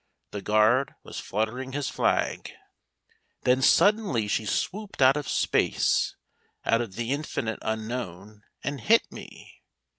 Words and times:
The 0.31 0.41
guard 0.41 0.95
was 1.03 1.19
fluttering 1.19 1.73
his 1.73 1.87
flag. 1.87 2.51
Then 3.43 3.61
suddenly 3.61 4.27
she 4.27 4.47
swooped 4.47 4.99
out 4.99 5.15
of 5.15 5.29
space, 5.29 6.15
out 6.65 6.81
of 6.81 6.95
the 6.95 7.11
infinite 7.13 7.59
unknown, 7.61 8.41
and 8.63 8.81
hit 8.81 9.03
me. 9.11 9.61